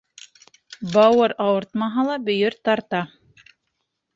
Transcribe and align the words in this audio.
Бауыр 0.95 1.35
ауыртмаһа 1.45 2.07
ла, 2.09 2.15
бөйөр 2.31 2.59
тарта. 2.69 3.03